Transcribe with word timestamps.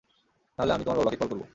নাহলে 0.59 0.71
আমি 0.73 0.83
তোমার 0.85 0.99
বাবাকে 0.99 1.17
কল 1.17 1.27
করবো। 1.31 1.45